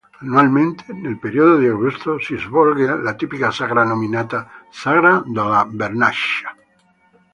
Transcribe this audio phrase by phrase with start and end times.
[0.21, 6.55] Annualmente, nel periodo di agosto, si svolge la tipica sagra, nominata "sagra della vernaccia"